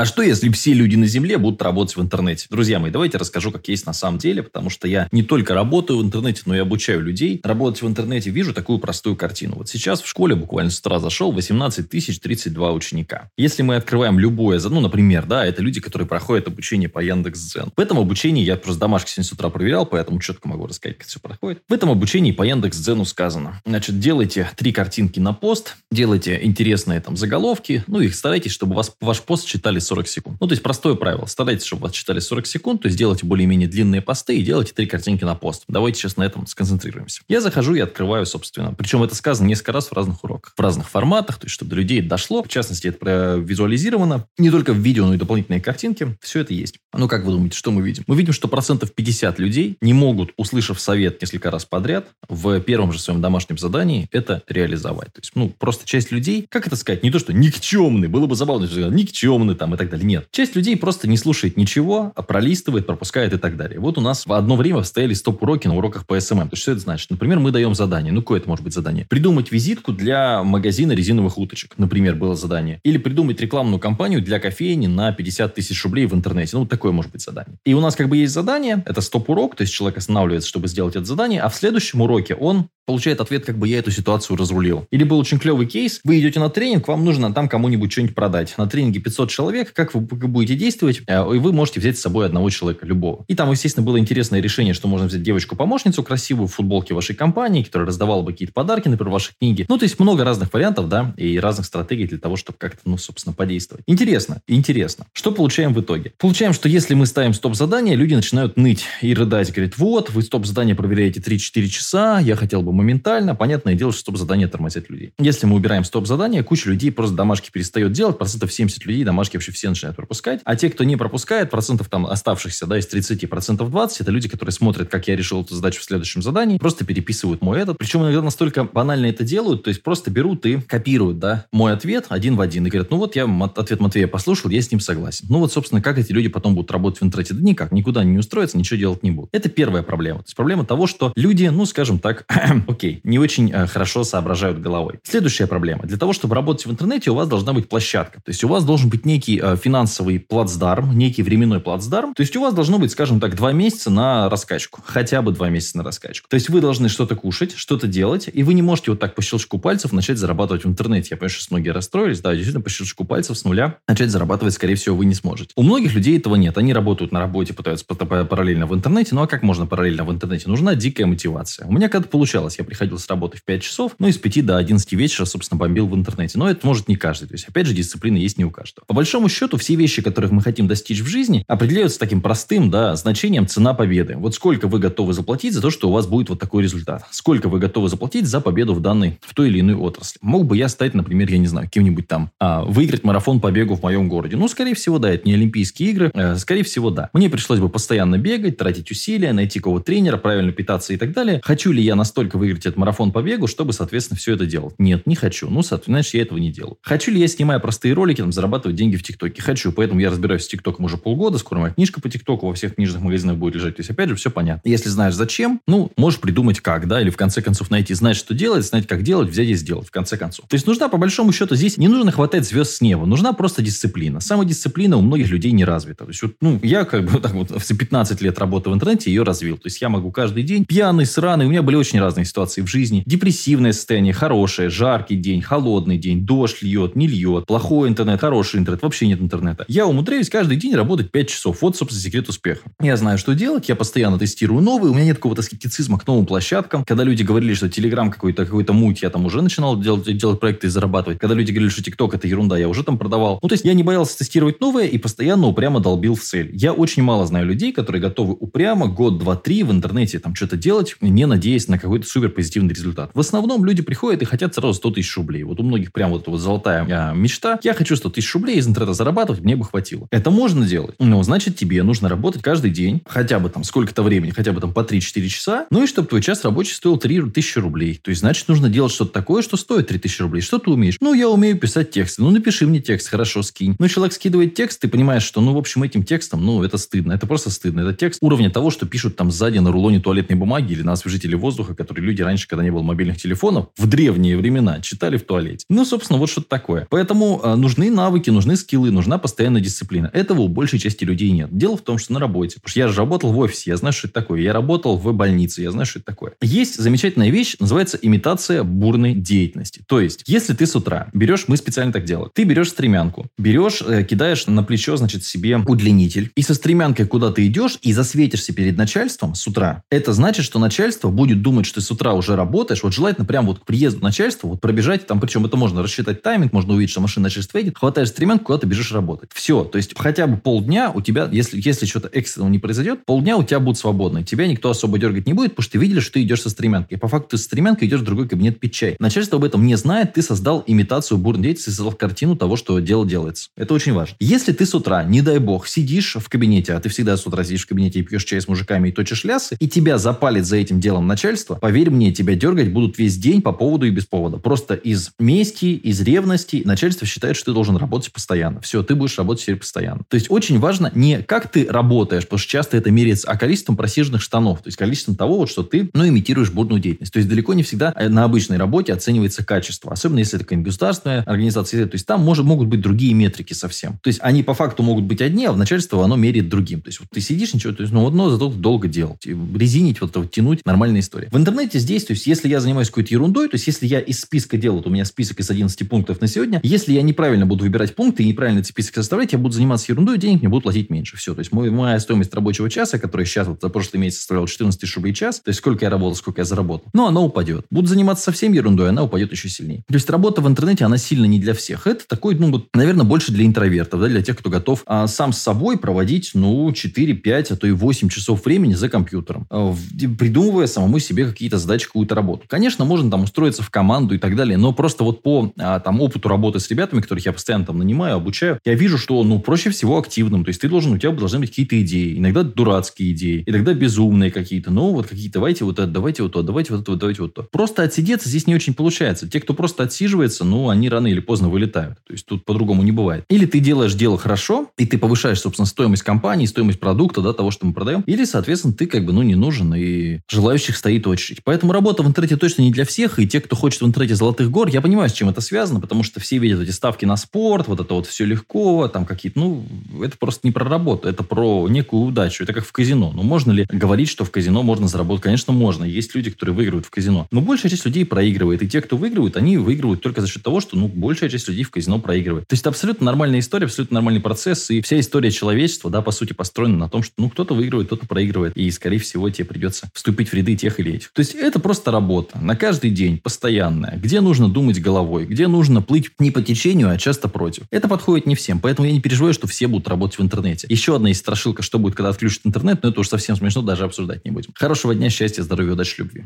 А 0.00 0.06
что, 0.06 0.22
если 0.22 0.48
все 0.48 0.72
люди 0.72 0.96
на 0.96 1.04
Земле 1.04 1.36
будут 1.36 1.60
работать 1.60 1.94
в 1.94 2.00
интернете? 2.00 2.46
Друзья 2.48 2.78
мои, 2.78 2.90
давайте 2.90 3.18
расскажу, 3.18 3.52
как 3.52 3.68
есть 3.68 3.84
на 3.84 3.92
самом 3.92 4.16
деле, 4.16 4.42
потому 4.42 4.70
что 4.70 4.88
я 4.88 5.06
не 5.12 5.22
только 5.22 5.52
работаю 5.52 5.98
в 5.98 6.02
интернете, 6.02 6.40
но 6.46 6.56
и 6.56 6.58
обучаю 6.58 7.02
людей. 7.02 7.38
Работать 7.44 7.82
в 7.82 7.86
интернете 7.86 8.30
вижу 8.30 8.54
такую 8.54 8.78
простую 8.78 9.14
картину. 9.14 9.56
Вот 9.56 9.68
сейчас 9.68 10.00
в 10.00 10.08
школе 10.08 10.34
буквально 10.34 10.70
с 10.70 10.80
утра 10.80 11.00
зашел 11.00 11.32
18 11.32 11.86
тысяч 11.90 12.18
32 12.18 12.72
ученика. 12.72 13.28
Если 13.36 13.60
мы 13.60 13.76
открываем 13.76 14.18
любое, 14.18 14.58
ну, 14.58 14.80
например, 14.80 15.26
да, 15.26 15.44
это 15.44 15.60
люди, 15.60 15.82
которые 15.82 16.08
проходят 16.08 16.48
обучение 16.48 16.88
по 16.88 17.00
Яндекс.Дзен. 17.00 17.70
В 17.76 17.78
этом 17.78 17.98
обучении, 17.98 18.42
я 18.42 18.56
просто 18.56 18.80
домашки 18.80 19.10
сегодня 19.10 19.28
с 19.28 19.32
утра 19.32 19.50
проверял, 19.50 19.84
поэтому 19.84 20.18
четко 20.20 20.48
могу 20.48 20.66
рассказать, 20.66 20.96
как 20.96 21.08
все 21.08 21.20
проходит. 21.20 21.62
В 21.68 21.74
этом 21.74 21.90
обучении 21.90 22.32
по 22.32 22.42
Яндекс.Дзену 22.42 23.04
сказано. 23.04 23.60
Значит, 23.66 24.00
делайте 24.00 24.50
три 24.56 24.72
картинки 24.72 25.20
на 25.20 25.34
пост, 25.34 25.76
делайте 25.90 26.40
интересные 26.42 27.02
там 27.02 27.18
заголовки, 27.18 27.84
ну 27.86 28.00
и 28.00 28.08
старайтесь, 28.08 28.52
чтобы 28.52 28.74
вас, 28.74 28.94
ваш 29.02 29.20
пост 29.20 29.46
читали 29.46 29.78
40 29.90 30.06
секунд. 30.06 30.36
Ну, 30.40 30.46
то 30.46 30.52
есть 30.52 30.62
простое 30.62 30.94
правило. 30.94 31.26
Старайтесь, 31.26 31.66
чтобы 31.66 31.82
вас 31.82 31.92
читали 31.92 32.20
40 32.20 32.46
секунд, 32.46 32.82
то 32.82 32.86
есть 32.86 32.96
делайте 32.96 33.26
более-менее 33.26 33.68
длинные 33.68 34.00
посты 34.00 34.38
и 34.38 34.42
делайте 34.42 34.72
три 34.72 34.86
картинки 34.86 35.24
на 35.24 35.34
пост. 35.34 35.64
Давайте 35.66 35.98
сейчас 35.98 36.16
на 36.16 36.22
этом 36.22 36.46
сконцентрируемся. 36.46 37.22
Я 37.28 37.40
захожу 37.40 37.74
и 37.74 37.80
открываю, 37.80 38.24
собственно. 38.24 38.72
Причем 38.72 39.02
это 39.02 39.16
сказано 39.16 39.48
несколько 39.48 39.72
раз 39.72 39.88
в 39.88 39.92
разных 39.92 40.22
уроках, 40.22 40.54
в 40.56 40.60
разных 40.60 40.88
форматах, 40.88 41.38
то 41.38 41.46
есть 41.46 41.54
чтобы 41.54 41.70
до 41.70 41.76
людей 41.76 42.00
дошло. 42.02 42.44
В 42.44 42.48
частности, 42.48 42.86
это 42.86 43.36
визуализировано 43.42 44.26
не 44.38 44.50
только 44.50 44.72
в 44.72 44.76
видео, 44.76 45.06
но 45.06 45.14
и 45.14 45.16
дополнительные 45.16 45.60
картинки. 45.60 46.16
Все 46.20 46.40
это 46.40 46.54
есть. 46.54 46.76
Ну, 46.92 47.08
как 47.08 47.24
вы 47.24 47.32
думаете, 47.32 47.56
что 47.56 47.72
мы 47.72 47.82
видим? 47.82 48.04
Мы 48.06 48.14
видим, 48.14 48.32
что 48.32 48.46
процентов 48.46 48.94
50 48.94 49.40
людей 49.40 49.76
не 49.80 49.92
могут, 49.92 50.32
услышав 50.36 50.80
совет 50.80 51.20
несколько 51.20 51.50
раз 51.50 51.64
подряд, 51.64 52.06
в 52.28 52.60
первом 52.60 52.92
же 52.92 53.00
своем 53.00 53.20
домашнем 53.20 53.58
задании 53.58 54.08
это 54.12 54.44
реализовать. 54.46 55.12
То 55.12 55.20
есть, 55.20 55.32
ну, 55.34 55.48
просто 55.48 55.84
часть 55.84 56.12
людей, 56.12 56.46
как 56.48 56.68
это 56.68 56.76
сказать, 56.76 57.02
не 57.02 57.10
то, 57.10 57.18
что 57.18 57.32
никчемный, 57.32 58.08
было 58.08 58.26
бы 58.26 58.36
забавно, 58.36 58.66
что 58.68 58.88
никчемный 58.88 59.54
там 59.54 59.69
и 59.74 59.76
так 59.76 59.90
далее. 59.90 60.06
Нет. 60.06 60.28
Часть 60.30 60.56
людей 60.56 60.76
просто 60.76 61.08
не 61.08 61.16
слушает 61.16 61.56
ничего, 61.56 62.12
а 62.14 62.22
пролистывает, 62.22 62.86
пропускает 62.86 63.32
и 63.32 63.38
так 63.38 63.56
далее. 63.56 63.80
Вот 63.80 63.98
у 63.98 64.00
нас 64.00 64.26
в 64.26 64.32
одно 64.32 64.56
время 64.56 64.82
стояли 64.82 65.14
стоп-уроки 65.14 65.68
на 65.68 65.76
уроках 65.76 66.06
по 66.06 66.18
SMM. 66.18 66.48
То 66.48 66.52
есть, 66.52 66.62
что 66.62 66.72
это 66.72 66.80
значит? 66.80 67.10
Например, 67.10 67.38
мы 67.38 67.50
даем 67.50 67.74
задание. 67.74 68.12
Ну, 68.12 68.22
какое 68.22 68.40
это 68.40 68.48
может 68.48 68.64
быть 68.64 68.74
задание? 68.74 69.06
Придумать 69.08 69.52
визитку 69.52 69.92
для 69.92 70.42
магазина 70.42 70.92
резиновых 70.92 71.38
уточек. 71.38 71.74
Например, 71.76 72.14
было 72.14 72.34
задание. 72.36 72.80
Или 72.84 72.98
придумать 72.98 73.40
рекламную 73.40 73.80
кампанию 73.80 74.22
для 74.22 74.38
кофейни 74.38 74.86
на 74.86 75.12
50 75.12 75.54
тысяч 75.54 75.82
рублей 75.84 76.06
в 76.06 76.14
интернете. 76.14 76.56
Ну, 76.56 76.66
такое 76.66 76.92
может 76.92 77.12
быть 77.12 77.22
задание. 77.22 77.58
И 77.64 77.74
у 77.74 77.80
нас 77.80 77.96
как 77.96 78.08
бы 78.08 78.16
есть 78.16 78.32
задание, 78.32 78.82
это 78.86 79.00
стоп-урок, 79.00 79.56
то 79.56 79.62
есть 79.62 79.72
человек 79.72 79.98
останавливается, 79.98 80.48
чтобы 80.48 80.68
сделать 80.68 80.96
это 80.96 81.04
задание, 81.04 81.40
а 81.40 81.48
в 81.48 81.54
следующем 81.54 82.00
уроке 82.00 82.34
он 82.34 82.68
получает 82.86 83.20
ответ, 83.20 83.44
как 83.44 83.58
бы 83.58 83.68
я 83.68 83.78
эту 83.78 83.90
ситуацию 83.90 84.36
разрулил. 84.36 84.86
Или 84.90 85.04
был 85.04 85.18
очень 85.18 85.38
клевый 85.38 85.66
кейс, 85.66 86.00
вы 86.04 86.20
идете 86.20 86.40
на 86.40 86.50
тренинг, 86.50 86.88
вам 86.88 87.04
нужно 87.04 87.32
там 87.32 87.48
кому-нибудь 87.48 87.92
что-нибудь 87.92 88.14
продать. 88.14 88.54
На 88.58 88.66
тренинге 88.66 89.00
500 89.00 89.30
человек, 89.30 89.72
как 89.72 89.94
вы 89.94 90.00
будете 90.00 90.54
действовать, 90.54 91.02
э, 91.06 91.20
и 91.34 91.38
вы 91.38 91.52
можете 91.52 91.80
взять 91.80 91.98
с 91.98 92.00
собой 92.00 92.26
одного 92.26 92.50
человека, 92.50 92.86
любого. 92.86 93.24
И 93.28 93.34
там, 93.34 93.50
естественно, 93.50 93.84
было 93.84 93.98
интересное 93.98 94.40
решение, 94.40 94.74
что 94.74 94.88
можно 94.88 95.06
взять 95.06 95.22
девочку-помощницу 95.22 96.02
красивую 96.02 96.48
в 96.48 96.54
футболке 96.54 96.94
вашей 96.94 97.14
компании, 97.14 97.62
которая 97.62 97.86
раздавала 97.86 98.22
бы 98.22 98.32
какие-то 98.32 98.52
подарки, 98.52 98.88
например, 98.88 99.12
ваши 99.12 99.32
книги. 99.38 99.66
Ну, 99.68 99.78
то 99.78 99.84
есть 99.84 99.98
много 99.98 100.24
разных 100.24 100.52
вариантов, 100.52 100.88
да, 100.88 101.14
и 101.16 101.38
разных 101.38 101.66
стратегий 101.66 102.06
для 102.06 102.18
того, 102.18 102.36
чтобы 102.36 102.58
как-то, 102.58 102.80
ну, 102.84 102.98
собственно, 102.98 103.34
подействовать. 103.34 103.84
Интересно, 103.86 104.42
интересно. 104.48 105.06
Что 105.12 105.32
получаем 105.32 105.74
в 105.74 105.80
итоге? 105.80 106.12
Получаем, 106.18 106.52
что 106.52 106.68
если 106.68 106.94
мы 106.94 107.06
ставим 107.06 107.34
стоп-задание, 107.34 107.96
люди 107.96 108.14
начинают 108.14 108.56
ныть 108.56 108.84
и 109.00 109.14
рыдать. 109.14 109.52
Говорят, 109.52 109.78
вот, 109.78 110.10
вы 110.10 110.22
стоп-задание 110.22 110.74
проверяете 110.74 111.20
3-4 111.20 111.66
часа, 111.68 112.18
я 112.20 112.36
хотел 112.36 112.62
бы 112.62 112.69
моментально. 112.72 113.34
Понятное 113.34 113.74
дело, 113.74 113.92
что 113.92 114.00
стоп-задание 114.00 114.48
тормозит 114.48 114.90
людей. 114.90 115.12
Если 115.18 115.46
мы 115.46 115.56
убираем 115.56 115.84
стоп-задание, 115.84 116.42
куча 116.42 116.68
людей 116.68 116.90
просто 116.92 117.16
домашки 117.16 117.50
перестает 117.50 117.92
делать, 117.92 118.18
процентов 118.18 118.52
70 118.52 118.84
людей 118.86 119.04
домашки 119.04 119.36
вообще 119.36 119.52
все 119.52 119.68
начинают 119.68 119.96
пропускать. 119.96 120.40
А 120.44 120.56
те, 120.56 120.70
кто 120.70 120.84
не 120.84 120.96
пропускает, 120.96 121.50
процентов 121.50 121.88
там 121.88 122.06
оставшихся, 122.06 122.66
да, 122.66 122.78
из 122.78 122.86
30, 122.86 123.28
процентов 123.28 123.70
20, 123.70 124.00
это 124.00 124.10
люди, 124.10 124.28
которые 124.28 124.52
смотрят, 124.52 124.88
как 124.88 125.08
я 125.08 125.16
решил 125.16 125.42
эту 125.42 125.54
задачу 125.54 125.80
в 125.80 125.84
следующем 125.84 126.22
задании, 126.22 126.58
просто 126.58 126.84
переписывают 126.84 127.42
мой 127.42 127.60
этот. 127.60 127.78
Причем 127.78 128.02
иногда 128.02 128.22
настолько 128.22 128.64
банально 128.64 129.06
это 129.06 129.24
делают, 129.24 129.62
то 129.62 129.68
есть 129.68 129.82
просто 129.82 130.10
берут 130.10 130.46
и 130.46 130.60
копируют, 130.60 131.18
да, 131.18 131.46
мой 131.52 131.72
ответ 131.72 132.06
один 132.08 132.36
в 132.36 132.40
один. 132.40 132.66
И 132.66 132.70
говорят, 132.70 132.90
ну 132.90 132.96
вот 132.96 133.16
я 133.16 133.24
ответ 133.56 133.80
Матвея 133.80 134.06
послушал, 134.06 134.50
я 134.50 134.60
с 134.60 134.70
ним 134.70 134.80
согласен. 134.80 135.26
Ну 135.28 135.38
вот, 135.38 135.52
собственно, 135.52 135.82
как 135.82 135.98
эти 135.98 136.12
люди 136.12 136.28
потом 136.28 136.54
будут 136.54 136.70
работать 136.70 137.00
в 137.00 137.04
интернете? 137.04 137.34
Да 137.34 137.42
никак, 137.42 137.72
никуда 137.72 138.04
не 138.04 138.18
устроятся, 138.18 138.58
ничего 138.58 138.78
делать 138.78 139.02
не 139.02 139.10
будут. 139.10 139.30
Это 139.32 139.48
первая 139.48 139.82
проблема. 139.82 140.20
То 140.20 140.26
есть 140.26 140.36
проблема 140.36 140.64
того, 140.64 140.86
что 140.86 141.12
люди, 141.16 141.46
ну, 141.46 141.66
скажем 141.66 141.98
так, 141.98 142.26
окей, 142.66 143.00
не 143.04 143.18
очень 143.18 143.50
э, 143.52 143.66
хорошо 143.66 144.04
соображают 144.04 144.60
головой. 144.60 145.00
Следующая 145.02 145.46
проблема. 145.46 145.84
Для 145.84 145.98
того, 145.98 146.12
чтобы 146.12 146.34
работать 146.34 146.66
в 146.66 146.70
интернете, 146.70 147.10
у 147.10 147.14
вас 147.14 147.28
должна 147.28 147.52
быть 147.52 147.68
площадка. 147.68 148.20
То 148.22 148.30
есть 148.30 148.44
у 148.44 148.48
вас 148.48 148.64
должен 148.64 148.90
быть 148.90 149.06
некий 149.06 149.40
э, 149.42 149.56
финансовый 149.56 150.18
плацдарм, 150.18 150.96
некий 150.96 151.22
временной 151.22 151.60
плацдарм. 151.60 152.14
То 152.14 152.22
есть 152.22 152.36
у 152.36 152.40
вас 152.40 152.54
должно 152.54 152.78
быть, 152.78 152.90
скажем 152.90 153.20
так, 153.20 153.36
два 153.36 153.52
месяца 153.52 153.90
на 153.90 154.28
раскачку. 154.28 154.82
Хотя 154.84 155.22
бы 155.22 155.32
два 155.32 155.48
месяца 155.48 155.78
на 155.78 155.84
раскачку. 155.84 156.28
То 156.28 156.34
есть 156.34 156.48
вы 156.48 156.60
должны 156.60 156.88
что-то 156.88 157.16
кушать, 157.16 157.54
что-то 157.54 157.86
делать, 157.86 158.28
и 158.32 158.42
вы 158.42 158.54
не 158.54 158.62
можете 158.62 158.92
вот 158.92 159.00
так 159.00 159.14
по 159.14 159.22
щелчку 159.22 159.58
пальцев 159.58 159.92
начать 159.92 160.18
зарабатывать 160.18 160.64
в 160.64 160.68
интернете. 160.68 161.08
Я 161.12 161.16
понимаю, 161.16 161.30
что 161.30 161.54
многие 161.54 161.70
расстроились. 161.70 162.20
Да, 162.20 162.32
действительно, 162.32 162.62
по 162.62 162.70
щелчку 162.70 163.04
пальцев 163.04 163.36
с 163.38 163.44
нуля 163.44 163.78
начать 163.88 164.10
зарабатывать, 164.10 164.54
скорее 164.54 164.74
всего, 164.74 164.96
вы 164.96 165.04
не 165.04 165.14
сможете. 165.14 165.52
У 165.56 165.62
многих 165.62 165.94
людей 165.94 166.18
этого 166.18 166.36
нет. 166.36 166.56
Они 166.58 166.72
работают 166.72 167.12
на 167.12 167.20
работе, 167.20 167.54
пытаются 167.54 167.84
параллельно 167.84 168.66
в 168.66 168.74
интернете. 168.74 169.14
Ну 169.14 169.22
а 169.22 169.26
как 169.26 169.42
можно 169.42 169.66
параллельно 169.66 170.04
в 170.04 170.12
интернете? 170.12 170.48
Нужна 170.48 170.74
дикая 170.74 171.06
мотивация. 171.06 171.66
У 171.66 171.72
меня 171.72 171.88
когда-то 171.88 172.10
получалось. 172.10 172.49
Я 172.58 172.64
приходил 172.64 172.98
с 172.98 173.08
работы 173.08 173.38
в 173.38 173.44
5 173.44 173.62
часов, 173.62 173.92
ну 173.98 174.08
и 174.08 174.12
с 174.12 174.18
5 174.18 174.46
до 174.46 174.56
11 174.56 174.92
вечера, 174.92 175.24
собственно, 175.24 175.58
бомбил 175.58 175.86
в 175.86 175.94
интернете. 175.94 176.38
Но 176.38 176.48
это 176.48 176.66
может 176.66 176.88
не 176.88 176.96
каждый. 176.96 177.26
То 177.28 177.34
есть, 177.34 177.48
опять 177.48 177.66
же, 177.66 177.74
дисциплина 177.74 178.16
есть 178.16 178.38
не 178.38 178.44
у 178.44 178.50
каждого. 178.50 178.84
По 178.86 178.94
большому 178.94 179.28
счету, 179.28 179.56
все 179.56 179.74
вещи, 179.74 180.02
которых 180.02 180.30
мы 180.30 180.42
хотим 180.42 180.66
достичь 180.66 181.00
в 181.00 181.06
жизни, 181.06 181.44
определяются 181.48 181.98
таким 181.98 182.20
простым, 182.20 182.70
да, 182.70 182.96
значением 182.96 183.46
цена 183.46 183.74
победы. 183.74 184.16
Вот 184.16 184.34
сколько 184.34 184.68
вы 184.68 184.78
готовы 184.78 185.12
заплатить 185.12 185.54
за 185.54 185.62
то, 185.62 185.70
что 185.70 185.88
у 185.88 185.92
вас 185.92 186.06
будет 186.06 186.28
вот 186.28 186.38
такой 186.38 186.62
результат. 186.62 187.04
Сколько 187.10 187.48
вы 187.48 187.58
готовы 187.58 187.88
заплатить 187.88 188.26
за 188.26 188.40
победу 188.40 188.74
в 188.74 188.80
данной, 188.80 189.18
в 189.22 189.34
той 189.34 189.48
или 189.48 189.60
иной 189.60 189.74
отрасли. 189.74 190.18
Мог 190.22 190.46
бы 190.46 190.56
я 190.56 190.68
стать, 190.68 190.94
например, 190.94 191.30
я 191.30 191.38
не 191.38 191.46
знаю, 191.46 191.68
кем-нибудь 191.68 192.08
там, 192.08 192.30
а, 192.38 192.62
выиграть 192.62 193.04
марафон 193.04 193.40
по 193.40 193.50
бегу 193.50 193.74
в 193.74 193.82
моем 193.82 194.08
городе. 194.08 194.36
Ну, 194.36 194.48
скорее 194.48 194.74
всего, 194.74 194.98
да, 194.98 195.10
это 195.10 195.26
не 195.26 195.34
Олимпийские 195.34 195.90
игры. 195.90 196.10
Э, 196.14 196.36
скорее 196.36 196.62
всего, 196.62 196.90
да. 196.90 197.10
Мне 197.12 197.30
пришлось 197.30 197.58
бы 197.58 197.68
постоянно 197.68 198.18
бегать, 198.18 198.56
тратить 198.56 198.90
усилия, 198.90 199.32
найти 199.32 199.60
кого-то 199.60 199.86
тренера, 199.86 200.16
правильно 200.16 200.52
питаться 200.52 200.92
и 200.92 200.96
так 200.96 201.12
далее. 201.12 201.40
Хочу 201.42 201.72
ли 201.72 201.82
я 201.82 201.94
настолько 201.94 202.38
выиграть 202.40 202.66
этот 202.66 202.76
марафон 202.76 203.12
по 203.12 203.22
бегу, 203.22 203.46
чтобы, 203.46 203.72
соответственно, 203.72 204.18
все 204.18 204.34
это 204.34 204.46
делать? 204.46 204.74
Нет, 204.78 205.06
не 205.06 205.14
хочу. 205.14 205.48
Ну, 205.48 205.62
соответственно, 205.62 205.98
значит, 205.98 206.14
я 206.14 206.22
этого 206.22 206.38
не 206.38 206.50
делаю. 206.50 206.76
Хочу 206.82 207.12
ли 207.12 207.20
я, 207.20 207.28
снимая 207.28 207.58
простые 207.60 207.94
ролики, 207.94 208.20
там, 208.20 208.32
зарабатывать 208.32 208.76
деньги 208.76 208.96
в 208.96 209.02
ТикТоке? 209.02 209.42
Хочу. 209.42 209.72
Поэтому 209.72 210.00
я 210.00 210.10
разбираюсь 210.10 210.44
с 210.44 210.48
ТикТоком 210.48 210.86
уже 210.86 210.96
полгода. 210.96 211.38
Скоро 211.38 211.60
моя 211.60 211.74
книжка 211.74 212.00
по 212.00 212.08
ТикТоку 212.08 212.48
во 212.48 212.54
всех 212.54 212.74
книжных 212.74 213.02
магазинах 213.02 213.36
будет 213.36 213.54
лежать. 213.54 213.76
То 213.76 213.80
есть, 213.80 213.90
опять 213.90 214.08
же, 214.08 214.14
все 214.16 214.30
понятно. 214.30 214.68
Если 214.68 214.88
знаешь 214.88 215.14
зачем, 215.14 215.60
ну, 215.66 215.90
можешь 215.96 216.20
придумать 216.20 216.60
как, 216.60 216.88
да, 216.88 217.00
или 217.00 217.10
в 217.10 217.16
конце 217.16 217.42
концов 217.42 217.70
найти, 217.70 217.94
знать, 217.94 218.16
что 218.16 218.34
делать, 218.34 218.64
знать, 218.64 218.86
как 218.86 219.02
делать, 219.02 219.28
взять 219.28 219.48
и 219.48 219.54
сделать, 219.54 219.88
в 219.88 219.90
конце 219.90 220.16
концов. 220.16 220.46
То 220.48 220.54
есть, 220.54 220.66
нужна, 220.66 220.88
по 220.88 220.96
большому 220.96 221.32
счету, 221.32 221.54
здесь 221.54 221.76
не 221.76 221.88
нужно 221.88 222.12
хватать 222.12 222.46
звезд 222.46 222.72
с 222.72 222.80
неба. 222.80 223.06
Нужна 223.06 223.32
просто 223.32 223.62
дисциплина. 223.62 224.20
Самодисциплина 224.20 224.96
у 224.96 225.02
многих 225.02 225.28
людей 225.30 225.52
не 225.52 225.64
развита. 225.64 226.04
То 226.04 226.10
есть, 226.10 226.22
вот, 226.22 226.34
ну, 226.40 226.58
я 226.62 226.84
как 226.84 227.04
бы 227.04 227.20
так 227.20 227.34
вот 227.34 227.50
за 227.50 227.76
15 227.76 228.20
лет 228.22 228.38
работы 228.38 228.70
в 228.70 228.74
интернете 228.74 229.10
ее 229.10 229.22
развил. 229.22 229.56
То 229.56 229.66
есть, 229.66 229.80
я 229.80 229.88
могу 229.88 230.10
каждый 230.10 230.42
день 230.42 230.64
пьяный, 230.64 231.06
сраный. 231.06 231.46
У 231.46 231.48
меня 231.50 231.62
были 231.62 231.76
очень 231.76 232.00
разные 232.00 232.24
ситуации 232.30 232.62
в 232.62 232.66
жизни. 232.66 233.02
Депрессивное 233.06 233.72
состояние, 233.72 234.12
хорошее, 234.12 234.70
жаркий 234.70 235.16
день, 235.16 235.42
холодный 235.42 235.98
день, 235.98 236.24
дождь 236.24 236.62
льет, 236.62 236.96
не 236.96 237.06
льет, 237.06 237.46
плохой 237.46 237.88
интернет, 237.88 238.20
хороший 238.20 238.60
интернет, 238.60 238.82
вообще 238.82 239.06
нет 239.06 239.20
интернета. 239.20 239.64
Я 239.68 239.86
умудряюсь 239.86 240.30
каждый 240.30 240.56
день 240.56 240.74
работать 240.74 241.10
5 241.10 241.28
часов. 241.28 241.62
Вот, 241.62 241.76
собственно, 241.76 242.02
секрет 242.02 242.28
успеха. 242.28 242.70
Я 242.80 242.96
знаю, 242.96 243.18
что 243.18 243.34
делать, 243.34 243.68
я 243.68 243.76
постоянно 243.76 244.18
тестирую 244.18 244.62
новые, 244.62 244.90
у 244.90 244.94
меня 244.94 245.04
нет 245.04 245.16
какого-то 245.16 245.42
скептицизма 245.42 245.98
к 245.98 246.06
новым 246.06 246.26
площадкам. 246.26 246.84
Когда 246.84 247.04
люди 247.04 247.22
говорили, 247.22 247.54
что 247.54 247.68
Телеграм 247.68 248.10
какой-то 248.10 248.44
какой-то 248.44 248.72
муть, 248.72 249.02
я 249.02 249.10
там 249.10 249.26
уже 249.26 249.42
начинал 249.42 249.78
делать, 249.78 250.16
делать 250.16 250.40
проекты 250.40 250.68
и 250.68 250.70
зарабатывать. 250.70 251.18
Когда 251.18 251.34
люди 251.34 251.50
говорили, 251.50 251.70
что 251.70 251.82
ТикТок 251.82 252.14
это 252.14 252.26
ерунда, 252.26 252.58
я 252.58 252.68
уже 252.68 252.84
там 252.84 252.98
продавал. 252.98 253.38
Ну, 253.42 253.48
то 253.48 253.54
есть 253.54 253.64
я 253.64 253.74
не 253.74 253.82
боялся 253.82 254.16
тестировать 254.16 254.60
новое 254.60 254.86
и 254.86 254.98
постоянно 254.98 255.46
упрямо 255.46 255.80
долбил 255.80 256.14
в 256.14 256.20
цель. 256.20 256.50
Я 256.54 256.72
очень 256.72 257.02
мало 257.02 257.26
знаю 257.26 257.46
людей, 257.46 257.72
которые 257.72 258.00
готовы 258.00 258.36
упрямо 258.38 258.86
год, 258.86 259.18
два, 259.18 259.36
три 259.36 259.62
в 259.62 259.70
интернете 259.70 260.18
там 260.18 260.34
что-то 260.34 260.56
делать, 260.56 260.96
не 261.00 261.26
надеясь 261.26 261.68
на 261.68 261.78
какой-то 261.78 262.06
супер 262.20 262.34
позитивный 262.34 262.74
результат. 262.74 263.10
В 263.14 263.20
основном 263.20 263.64
люди 263.64 263.82
приходят 263.82 264.20
и 264.20 264.24
хотят 264.26 264.54
сразу 264.54 264.74
100 264.74 264.90
тысяч 264.90 265.16
рублей. 265.16 265.42
Вот 265.42 265.58
у 265.58 265.62
многих 265.62 265.90
прям 265.90 266.10
вот 266.10 266.26
вот 266.26 266.38
золотая 266.38 266.86
а, 266.90 267.14
мечта. 267.14 267.58
Я 267.62 267.72
хочу 267.72 267.96
100 267.96 268.10
тысяч 268.10 268.34
рублей 268.34 268.58
из 268.58 268.68
интернета 268.68 268.92
зарабатывать, 268.92 269.42
мне 269.42 269.56
бы 269.56 269.64
хватило. 269.64 270.06
Это 270.10 270.30
можно 270.30 270.66
делать. 270.66 270.94
Но 270.98 271.22
значит 271.22 271.56
тебе 271.56 271.82
нужно 271.82 272.08
работать 272.08 272.42
каждый 272.42 272.70
день, 272.70 273.00
хотя 273.06 273.38
бы 273.38 273.48
там 273.48 273.64
сколько-то 273.64 274.02
времени, 274.02 274.32
хотя 274.32 274.52
бы 274.52 274.60
там 274.60 274.74
по 274.74 274.80
3-4 274.80 275.28
часа, 275.28 275.66
ну 275.70 275.84
и 275.84 275.86
чтобы 275.86 276.08
твой 276.08 276.20
час 276.20 276.44
рабочий 276.44 276.74
стоил 276.74 276.98
3 276.98 277.30
тысячи 277.30 277.58
рублей. 277.58 277.98
То 278.02 278.10
есть, 278.10 278.20
значит, 278.20 278.48
нужно 278.48 278.68
делать 278.68 278.92
что-то 278.92 279.12
такое, 279.12 279.40
что 279.42 279.56
стоит 279.56 279.86
3 279.86 279.98
тысячи 279.98 280.20
рублей. 280.20 280.42
Что 280.42 280.58
ты 280.58 280.70
умеешь? 280.70 280.96
Ну, 281.00 281.14
я 281.14 281.28
умею 281.28 281.58
писать 281.58 281.90
тексты. 281.90 282.22
Ну, 282.22 282.30
напиши 282.30 282.66
мне 282.66 282.80
текст, 282.80 283.08
хорошо, 283.08 283.42
скинь. 283.42 283.76
Ну, 283.78 283.88
человек 283.88 284.12
скидывает 284.12 284.54
текст, 284.54 284.80
ты 284.80 284.88
понимаешь, 284.88 285.22
что, 285.22 285.40
ну, 285.40 285.54
в 285.54 285.58
общем, 285.58 285.82
этим 285.82 286.02
текстом, 286.02 286.44
ну, 286.44 286.62
это 286.62 286.76
стыдно. 286.76 287.12
Это 287.12 287.26
просто 287.26 287.50
стыдно. 287.50 287.80
Это 287.80 287.94
текст 287.94 288.18
уровня 288.22 288.50
того, 288.50 288.70
что 288.70 288.84
пишут 288.86 289.16
там 289.16 289.30
сзади 289.30 289.58
на 289.58 289.72
рулоне 289.72 290.00
туалетной 290.00 290.36
бумаги 290.36 290.72
или 290.72 290.82
на 290.82 290.92
освежителе 290.92 291.36
воздуха, 291.36 291.74
который 291.74 292.00
люди 292.10 292.22
раньше, 292.22 292.48
когда 292.48 292.62
не 292.62 292.70
было 292.70 292.82
мобильных 292.82 293.16
телефонов, 293.18 293.68
в 293.76 293.86
древние 293.86 294.36
времена 294.36 294.80
читали 294.80 295.16
в 295.16 295.22
туалете. 295.22 295.64
Ну, 295.68 295.84
собственно, 295.84 296.18
вот 296.18 296.30
что-то 296.30 296.48
такое. 296.48 296.86
Поэтому 296.90 297.40
э, 297.42 297.54
нужны 297.54 297.90
навыки, 297.90 298.30
нужны 298.30 298.56
скиллы, 298.56 298.90
нужна 298.90 299.18
постоянная 299.18 299.60
дисциплина. 299.60 300.10
Этого 300.12 300.42
у 300.42 300.48
большей 300.48 300.78
части 300.78 301.04
людей 301.04 301.30
нет. 301.30 301.48
Дело 301.52 301.76
в 301.76 301.82
том, 301.82 301.98
что 301.98 302.12
на 302.12 302.20
работе, 302.20 302.56
потому 302.56 302.70
что 302.70 302.80
я 302.80 302.88
же 302.88 302.96
работал 302.96 303.32
в 303.32 303.38
офисе, 303.38 303.70
я 303.70 303.76
знаю, 303.76 303.92
что 303.92 304.08
это 304.08 304.14
такое. 304.14 304.40
Я 304.40 304.52
работал 304.52 304.96
в 304.96 305.12
больнице, 305.12 305.62
я 305.62 305.70
знаю, 305.70 305.86
что 305.86 306.00
это 306.00 306.06
такое. 306.06 306.32
Есть 306.40 306.78
замечательная 306.78 307.30
вещь, 307.30 307.56
называется 307.60 307.98
имитация 308.02 308.64
бурной 308.64 309.14
деятельности. 309.14 309.82
То 309.86 310.00
есть, 310.00 310.24
если 310.26 310.54
ты 310.54 310.66
с 310.66 310.74
утра 310.74 311.08
берешь, 311.12 311.44
мы 311.46 311.56
специально 311.56 311.92
так 311.92 312.04
делаем, 312.04 312.30
ты 312.34 312.44
берешь 312.44 312.70
стремянку, 312.70 313.26
берешь, 313.38 313.82
э, 313.86 314.02
кидаешь 314.04 314.46
на 314.46 314.62
плечо, 314.62 314.96
значит, 314.96 315.24
себе 315.24 315.58
удлинитель, 315.58 316.30
и 316.34 316.42
со 316.42 316.54
стремянкой 316.54 317.06
куда 317.06 317.30
ты 317.30 317.46
идешь, 317.46 317.78
и 317.82 317.92
засветишься 317.92 318.52
перед 318.52 318.76
начальством 318.76 319.34
с 319.34 319.46
утра, 319.46 319.82
это 319.90 320.12
значит, 320.12 320.44
что 320.44 320.58
начальство 320.58 321.10
будет 321.10 321.42
думать, 321.42 321.66
что 321.66 321.80
ты 321.80 321.86
с 321.86 321.90
утра 321.90 321.99
уже 322.08 322.36
работаешь, 322.36 322.82
вот 322.82 322.92
желательно 322.92 323.26
прям 323.26 323.46
вот 323.46 323.60
к 323.60 323.64
приезду 323.64 324.02
начальства 324.02 324.48
вот 324.48 324.60
пробежать, 324.60 325.06
там, 325.06 325.20
причем 325.20 325.46
это 325.46 325.56
можно 325.56 325.82
рассчитать 325.82 326.22
тайминг, 326.22 326.52
можно 326.52 326.74
увидеть, 326.74 326.90
что 326.90 327.00
машина 327.00 327.24
начальства 327.24 327.58
едет, 327.58 327.78
хватаешь 327.78 328.08
стремянку, 328.08 328.46
куда 328.46 328.58
ты 328.58 328.66
бежишь 328.66 328.92
работать. 328.92 329.30
Все, 329.34 329.64
то 329.64 329.76
есть 329.76 329.94
хотя 329.96 330.26
бы 330.26 330.36
полдня 330.36 330.90
у 330.90 331.00
тебя, 331.00 331.28
если, 331.30 331.60
если 331.62 331.86
что-то 331.86 332.08
экстренного 332.12 332.50
не 332.50 332.58
произойдет, 332.58 333.04
полдня 333.04 333.36
у 333.36 333.42
тебя 333.42 333.60
будут 333.60 333.78
свободны. 333.78 334.24
Тебя 334.24 334.46
никто 334.46 334.70
особо 334.70 334.98
дергать 334.98 335.26
не 335.26 335.32
будет, 335.32 335.50
потому 335.50 335.64
что 335.64 335.72
ты 335.72 335.78
видели, 335.78 336.00
что 336.00 336.14
ты 336.14 336.22
идешь 336.22 336.42
со 336.42 336.50
стремянкой. 336.50 336.98
По 336.98 337.08
факту 337.08 337.30
ты 337.30 337.38
со 337.38 337.44
стремянкой 337.44 337.88
идешь 337.88 338.00
в 338.00 338.04
другой 338.04 338.28
кабинет 338.28 338.58
пить 338.58 338.74
чай. 338.74 338.96
Начальство 338.98 339.38
об 339.38 339.44
этом 339.44 339.66
не 339.66 339.76
знает, 339.76 340.14
ты 340.14 340.22
создал 340.22 340.64
имитацию 340.66 341.18
бурной 341.18 341.44
деятельности, 341.44 341.70
создал 341.70 341.92
картину 341.92 342.36
того, 342.36 342.56
что 342.56 342.78
дело 342.78 343.06
делается. 343.06 343.50
Это 343.56 343.74
очень 343.74 343.92
важно. 343.92 344.16
Если 344.20 344.52
ты 344.52 344.66
с 344.66 344.74
утра, 344.74 345.02
не 345.04 345.22
дай 345.22 345.38
бог, 345.38 345.66
сидишь 345.66 346.16
в 346.16 346.28
кабинете, 346.28 346.74
а 346.74 346.80
ты 346.80 346.88
всегда 346.88 347.16
с 347.16 347.26
утра 347.26 347.44
сидишь 347.44 347.64
в 347.64 347.68
кабинете 347.68 348.00
и 348.00 348.02
пьешь 348.02 348.24
чай 348.24 348.40
с 348.40 348.48
мужиками 348.48 348.88
и 348.88 348.92
точишь 348.92 349.24
лясы, 349.24 349.56
и 349.58 349.68
тебя 349.68 349.98
запалит 349.98 350.46
за 350.46 350.56
этим 350.56 350.80
делом 350.80 351.06
начальство, 351.06 351.54
поверь 351.54 351.79
мне, 351.88 352.12
тебя 352.12 352.34
дергать 352.34 352.72
будут 352.72 352.98
весь 352.98 353.16
день 353.16 353.40
по 353.40 353.52
поводу 353.52 353.86
и 353.86 353.90
без 353.90 354.04
повода. 354.04 354.36
Просто 354.36 354.74
из 354.74 355.12
мести, 355.18 355.76
из 355.76 356.02
ревности 356.02 356.62
начальство 356.64 357.06
считает, 357.06 357.36
что 357.36 357.46
ты 357.46 357.52
должен 357.54 357.76
работать 357.76 358.12
постоянно. 358.12 358.60
Все, 358.60 358.82
ты 358.82 358.94
будешь 358.94 359.16
работать 359.16 359.44
теперь 359.44 359.56
постоянно. 359.56 360.02
То 360.08 360.16
есть 360.16 360.30
очень 360.30 360.58
важно 360.58 360.90
не 360.94 361.22
как 361.22 361.50
ты 361.50 361.66
работаешь, 361.68 362.24
потому 362.24 362.38
что 362.38 362.50
часто 362.50 362.76
это 362.76 362.90
меряется, 362.90 363.30
а 363.30 363.38
количеством 363.38 363.76
просиженных 363.76 364.20
штанов, 364.20 364.58
то 364.58 364.68
есть 364.68 364.76
количеством 364.76 365.14
того, 365.14 365.38
вот, 365.38 365.48
что 365.48 365.62
ты, 365.62 365.88
ну, 365.94 366.06
имитируешь 366.06 366.50
бурную 366.50 366.80
деятельность. 366.80 367.12
То 367.12 367.18
есть 367.18 367.28
далеко 367.28 367.54
не 367.54 367.62
всегда 367.62 367.94
э, 367.96 368.08
на 368.08 368.24
обычной 368.24 368.56
работе 368.56 368.92
оценивается 368.92 369.44
качество, 369.44 369.92
особенно 369.92 370.18
если 370.18 370.36
это 370.36 370.44
какая-нибудь 370.44 370.66
государственная 370.66 371.22
организация. 371.22 371.86
То 371.86 371.94
есть 371.94 372.06
там 372.06 372.20
может, 372.20 372.44
могут 372.44 372.68
быть 372.68 372.80
другие 372.80 373.14
метрики 373.14 373.52
совсем. 373.52 373.98
То 374.02 374.08
есть 374.08 374.18
они 374.22 374.42
по 374.42 374.54
факту 374.54 374.82
могут 374.82 375.04
быть 375.04 375.22
одни, 375.22 375.46
а 375.46 375.52
в 375.52 375.56
начальство 375.56 376.04
оно 376.04 376.16
меряет 376.16 376.48
другим. 376.48 376.80
То 376.80 376.88
есть 376.88 377.00
вот 377.00 377.08
ты 377.10 377.20
сидишь, 377.20 377.54
ничего, 377.54 377.72
то 377.72 377.82
есть, 377.82 377.92
ну, 377.92 378.06
одно 378.06 378.30
зато 378.30 378.50
долго 378.50 378.88
делать. 378.88 379.24
Резинить, 379.26 380.00
вот, 380.00 380.16
вот 380.16 380.30
тянуть, 380.30 380.64
нормальная 380.64 381.00
история. 381.00 381.28
В 381.30 381.36
интернете 381.36 381.69
здесь, 381.78 382.04
то 382.04 382.12
есть 382.12 382.26
если 382.26 382.48
я 382.48 382.60
занимаюсь 382.60 382.88
какой-то 382.88 383.12
ерундой, 383.14 383.48
то 383.48 383.54
есть 383.54 383.66
если 383.66 383.86
я 383.86 384.00
из 384.00 384.20
списка 384.20 384.56
дел, 384.56 384.74
вот 384.76 384.86
у 384.86 384.90
меня 384.90 385.04
список 385.04 385.40
из 385.40 385.50
11 385.50 385.88
пунктов 385.88 386.20
на 386.20 386.26
сегодня, 386.26 386.60
если 386.62 386.92
я 386.92 387.02
неправильно 387.02 387.46
буду 387.46 387.64
выбирать 387.64 387.94
пункты 387.94 388.22
и 388.22 388.26
неправильно 388.26 388.60
эти 388.60 388.68
список 388.68 388.94
составлять, 388.94 389.32
я 389.32 389.38
буду 389.38 389.54
заниматься 389.54 389.86
ерундой, 389.92 390.18
денег 390.18 390.40
мне 390.40 390.48
будут 390.48 390.64
платить 390.64 390.90
меньше. 390.90 391.16
Все. 391.16 391.34
То 391.34 391.40
есть 391.40 391.52
мой, 391.52 391.70
моя 391.70 391.98
стоимость 392.00 392.34
рабочего 392.34 392.68
часа, 392.70 392.98
которая 392.98 393.26
сейчас 393.26 393.48
вот 393.48 393.60
за 393.60 393.68
прошлый 393.68 394.00
месяц 394.00 394.18
составляла 394.18 394.48
14 394.48 394.80
тысяч 394.80 394.94
рублей 394.96 395.14
час, 395.14 395.40
то 395.40 395.48
есть 395.48 395.58
сколько 395.58 395.84
я 395.84 395.90
работал, 395.90 396.16
сколько 396.16 396.40
я 396.40 396.44
заработал, 396.44 396.88
ну, 396.92 397.06
она 397.06 397.20
упадет. 397.20 397.66
Буду 397.70 397.88
заниматься 397.88 398.24
совсем 398.24 398.52
ерундой, 398.52 398.88
она 398.88 399.04
упадет 399.04 399.32
еще 399.32 399.48
сильнее. 399.48 399.84
То 399.88 399.94
есть 399.94 400.08
работа 400.10 400.40
в 400.40 400.48
интернете, 400.48 400.84
она 400.84 400.98
сильно 400.98 401.26
не 401.26 401.38
для 401.38 401.54
всех. 401.54 401.86
Это 401.86 402.06
такой, 402.06 402.34
ну, 402.34 402.50
вот, 402.50 402.68
наверное, 402.74 403.04
больше 403.04 403.32
для 403.32 403.44
интровертов, 403.44 404.00
да, 404.00 404.08
для 404.08 404.22
тех, 404.22 404.38
кто 404.38 404.50
готов 404.50 404.82
а, 404.86 405.06
сам 405.06 405.32
с 405.32 405.38
собой 405.38 405.78
проводить, 405.78 406.32
ну, 406.34 406.72
4, 406.72 407.14
5, 407.14 407.50
а 407.50 407.56
то 407.56 407.66
и 407.66 407.72
8 407.72 408.08
часов 408.08 408.44
времени 408.44 408.74
за 408.74 408.88
компьютером, 408.88 409.46
а, 409.50 409.74
придумывая 410.18 410.66
самому 410.66 410.98
себе 410.98 411.26
какие-то 411.26 411.58
задачи, 411.60 411.86
какую-то 411.86 412.14
работу. 412.14 412.44
Конечно, 412.46 412.84
можно 412.84 413.10
там 413.10 413.24
устроиться 413.24 413.62
в 413.62 413.70
команду 413.70 414.14
и 414.14 414.18
так 414.18 414.36
далее, 414.36 414.56
но 414.56 414.72
просто 414.72 415.04
вот 415.04 415.22
по 415.22 415.52
а, 415.58 415.80
там 415.80 416.00
опыту 416.00 416.28
работы 416.28 416.60
с 416.60 416.68
ребятами, 416.70 417.00
которых 417.00 417.24
я 417.26 417.32
постоянно 417.32 417.66
там 417.66 417.78
нанимаю, 417.78 418.16
обучаю, 418.16 418.58
я 418.64 418.74
вижу, 418.74 418.98
что, 418.98 419.22
ну, 419.22 419.38
проще 419.38 419.70
всего 419.70 419.98
активным. 419.98 420.44
То 420.44 420.48
есть 420.48 420.60
ты 420.60 420.68
должен, 420.68 420.92
у 420.92 420.98
тебя 420.98 421.12
должны 421.12 421.40
быть 421.40 421.50
какие-то 421.50 421.80
идеи, 421.82 422.18
иногда 422.18 422.42
дурацкие 422.42 423.12
идеи, 423.12 423.44
иногда 423.46 423.74
безумные 423.74 424.30
какие-то, 424.30 424.70
ну, 424.70 424.92
вот 424.92 425.06
какие-то, 425.06 425.34
давайте 425.34 425.64
вот 425.64 425.78
это, 425.78 425.88
давайте 425.88 426.22
вот 426.22 426.32
то, 426.32 426.42
давайте 426.42 426.72
вот 426.72 426.82
это, 426.82 426.96
давайте 426.96 427.22
вот 427.22 427.34
то. 427.34 427.42
Просто 427.50 427.82
отсидеться 427.82 428.28
здесь 428.28 428.46
не 428.46 428.54
очень 428.54 428.74
получается. 428.74 429.28
Те, 429.28 429.40
кто 429.40 429.54
просто 429.54 429.82
отсиживается, 429.82 430.44
ну, 430.44 430.68
они 430.68 430.88
рано 430.88 431.06
или 431.06 431.20
поздно 431.20 431.48
вылетают. 431.48 431.98
То 432.06 432.12
есть 432.12 432.26
тут 432.26 432.44
по-другому 432.44 432.82
не 432.82 432.92
бывает. 432.92 433.24
Или 433.28 433.46
ты 433.46 433.60
делаешь 433.60 433.94
дело 433.94 434.18
хорошо, 434.18 434.70
и 434.78 434.86
ты 434.86 434.98
повышаешь, 434.98 435.40
собственно, 435.40 435.66
стоимость 435.66 436.02
компании, 436.02 436.46
стоимость 436.46 436.80
продукта, 436.80 437.20
да, 437.20 437.32
того, 437.32 437.50
что 437.50 437.66
мы 437.66 437.72
продаем. 437.72 438.02
Или, 438.06 438.24
соответственно, 438.24 438.74
ты 438.74 438.86
как 438.86 439.04
бы, 439.04 439.12
ну, 439.12 439.22
не 439.22 439.34
нужен, 439.34 439.74
и 439.74 440.20
желающих 440.28 440.76
стоит 440.76 441.06
очередь. 441.06 441.42
Поэтому 441.50 441.72
работа 441.72 442.04
в 442.04 442.06
интернете 442.06 442.36
точно 442.36 442.62
не 442.62 442.70
для 442.70 442.84
всех, 442.84 443.18
и 443.18 443.26
те, 443.26 443.40
кто 443.40 443.56
хочет 443.56 443.80
в 443.80 443.84
интернете 443.84 444.14
золотых 444.14 444.52
гор, 444.52 444.68
я 444.68 444.80
понимаю, 444.80 445.08
с 445.08 445.12
чем 445.12 445.30
это 445.30 445.40
связано, 445.40 445.80
потому 445.80 446.04
что 446.04 446.20
все 446.20 446.38
видят 446.38 446.60
эти 446.60 446.70
ставки 446.70 447.04
на 447.04 447.16
спорт, 447.16 447.66
вот 447.66 447.80
это 447.80 447.92
вот 447.92 448.06
все 448.06 448.24
легко, 448.24 448.86
там 448.86 449.04
какие-то, 449.04 449.40
ну, 449.40 449.66
это 450.00 450.16
просто 450.16 450.46
не 450.46 450.52
про 450.52 450.64
работу, 450.64 451.08
это 451.08 451.24
про 451.24 451.66
некую 451.68 452.02
удачу. 452.02 452.44
Это 452.44 452.52
как 452.52 452.64
в 452.64 452.70
казино. 452.70 453.10
Ну, 453.12 453.24
можно 453.24 453.50
ли 453.50 453.66
говорить, 453.68 454.08
что 454.08 454.24
в 454.24 454.30
казино 454.30 454.62
можно 454.62 454.86
заработать? 454.86 455.24
Конечно, 455.24 455.52
можно. 455.52 455.82
Есть 455.82 456.14
люди, 456.14 456.30
которые 456.30 456.54
выигрывают 456.54 456.86
в 456.86 456.90
казино. 456.90 457.26
Но 457.32 457.40
большая 457.40 457.68
часть 457.68 457.84
людей 457.84 458.06
проигрывает. 458.06 458.62
И 458.62 458.68
те, 458.68 458.80
кто 458.80 458.96
выигрывают, 458.96 459.36
они 459.36 459.56
выигрывают 459.58 460.02
только 460.02 460.20
за 460.20 460.28
счет 460.28 460.44
того, 460.44 460.60
что, 460.60 460.76
ну, 460.76 460.86
большая 460.86 461.30
часть 461.30 461.48
людей 461.48 461.64
в 461.64 461.70
казино 461.72 461.98
проигрывает. 461.98 462.46
То 462.46 462.52
есть 462.52 462.62
это 462.62 462.70
абсолютно 462.70 463.06
нормальная 463.06 463.40
история, 463.40 463.64
абсолютно 463.64 463.94
нормальный 463.94 464.20
процесс. 464.20 464.70
И 464.70 464.82
вся 464.82 465.00
история 465.00 465.32
человечества, 465.32 465.90
да, 465.90 466.00
по 466.00 466.12
сути, 466.12 466.32
построена 466.32 466.76
на 466.76 466.88
том, 466.88 467.02
что, 467.02 467.14
ну, 467.18 467.28
кто-то 467.28 467.54
выигрывает, 467.54 467.88
кто-то 467.88 468.06
проигрывает. 468.06 468.56
И, 468.56 468.70
скорее 468.70 469.00
всего, 469.00 469.28
тебе 469.30 469.46
придется 469.46 469.90
вступить 469.94 470.28
в 470.28 470.34
ряды 470.34 470.54
тех 470.54 470.78
или 470.78 470.92
этих. 470.92 471.10
То 471.12 471.18
есть 471.18 471.39
это 471.40 471.58
просто 471.58 471.90
работа. 471.90 472.38
На 472.38 472.56
каждый 472.56 472.90
день, 472.90 473.18
постоянная. 473.18 473.96
Где 473.96 474.20
нужно 474.20 474.48
думать 474.48 474.80
головой, 474.80 475.26
где 475.26 475.48
нужно 475.48 475.82
плыть 475.82 476.10
не 476.18 476.30
по 476.30 476.42
течению, 476.42 476.90
а 476.90 476.96
часто 476.98 477.28
против. 477.28 477.64
Это 477.70 477.88
подходит 477.88 478.26
не 478.26 478.34
всем. 478.34 478.60
Поэтому 478.60 478.86
я 478.86 478.92
не 478.92 479.00
переживаю, 479.00 479.34
что 479.34 479.46
все 479.46 479.66
будут 479.66 479.88
работать 479.88 480.18
в 480.18 480.22
интернете. 480.22 480.66
Еще 480.70 480.94
одна 480.96 481.08
есть 481.08 481.20
страшилка, 481.20 481.62
что 481.62 481.78
будет, 481.78 481.94
когда 481.94 482.10
отключат 482.10 482.46
интернет, 482.46 482.82
но 482.82 482.90
это 482.90 483.00
уж 483.00 483.08
совсем 483.08 483.36
смешно, 483.36 483.62
даже 483.62 483.84
обсуждать 483.84 484.24
не 484.24 484.30
будем. 484.30 484.50
Хорошего 484.54 484.94
дня, 484.94 485.10
счастья, 485.10 485.42
здоровья, 485.42 485.72
удачи, 485.72 485.94
любви. 485.98 486.24